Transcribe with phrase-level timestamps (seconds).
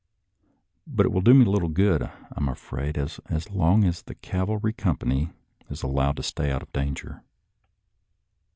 [0.87, 3.19] But it will do me little good, I am afraid, as
[3.51, 5.29] long as that cavalry company
[5.69, 7.23] is allowed to stay out of dan ger.